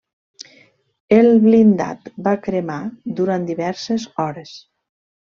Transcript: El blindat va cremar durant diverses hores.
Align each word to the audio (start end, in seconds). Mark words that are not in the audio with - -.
El 1.17 1.27
blindat 1.43 2.09
va 2.29 2.33
cremar 2.47 2.79
durant 3.21 3.47
diverses 3.51 4.07
hores. 4.25 4.57